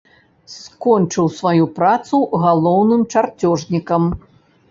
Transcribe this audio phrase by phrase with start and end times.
[0.53, 4.03] Скончыў сваю працу галоўным чарцёжнікам.